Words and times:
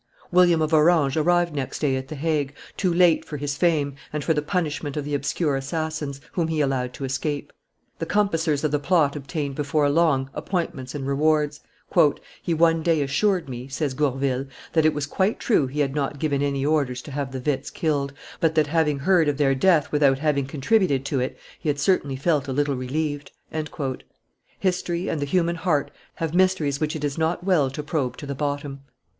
William 0.31 0.63
of 0.63 0.73
Orange 0.73 1.15
arrived 1.15 1.53
next 1.53 1.77
day 1.77 1.95
at 1.95 2.07
the 2.07 2.15
Hague, 2.15 2.55
too 2.75 2.91
late 2.91 3.23
for 3.23 3.37
his 3.37 3.55
fame, 3.55 3.93
and 4.11 4.23
for 4.23 4.33
the 4.33 4.41
punishment 4.41 4.97
of 4.97 5.05
the 5.05 5.13
obscure 5.13 5.55
assassins, 5.55 6.19
whom 6.31 6.47
he 6.47 6.59
allowed 6.59 6.91
to 6.93 7.05
escape. 7.05 7.53
The 7.99 8.07
compassers 8.07 8.63
of 8.63 8.71
the 8.71 8.79
plot 8.79 9.15
obtained 9.15 9.53
before 9.53 9.87
long 9.91 10.31
appointments 10.33 10.95
and 10.95 11.05
rewards. 11.05 11.59
"He 12.41 12.51
one 12.51 12.81
day 12.81 13.03
assured 13.03 13.47
me," 13.47 13.67
says 13.67 13.93
Gourville, 13.93 14.47
"that 14.73 14.87
it 14.87 14.95
was 14.95 15.05
quite 15.05 15.39
true 15.39 15.67
he 15.67 15.81
had 15.81 15.93
not 15.93 16.17
given 16.17 16.41
any 16.41 16.65
orders 16.65 17.03
to 17.03 17.11
have 17.11 17.31
the 17.31 17.39
Witts 17.39 17.69
killed, 17.69 18.11
but 18.39 18.55
that, 18.55 18.65
having 18.65 18.97
heard 18.97 19.27
of 19.27 19.37
their 19.37 19.53
death 19.53 19.91
without 19.91 20.17
having 20.17 20.47
contributed 20.47 21.05
to 21.05 21.19
it, 21.19 21.37
he 21.59 21.69
had 21.69 21.77
certainly 21.79 22.15
felt 22.15 22.47
a 22.47 22.51
little 22.51 22.75
relieved." 22.75 23.31
History 24.57 25.07
and 25.07 25.21
the 25.21 25.25
human 25.29 25.57
heart 25.57 25.91
have 26.15 26.33
mysteries 26.33 26.79
which 26.79 26.95
it 26.95 27.03
is 27.03 27.19
not 27.19 27.43
well 27.43 27.69
to 27.69 27.83
probe 27.83 28.17
to 28.17 28.25
the 28.25 28.33
bottom. 28.33 28.79